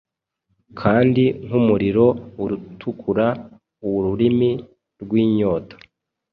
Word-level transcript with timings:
Kandi 0.79 1.23
nkumuriro 1.45 2.05
utukura 2.45 3.25
Ururimi 3.89 4.51
rwinyota 5.01 5.75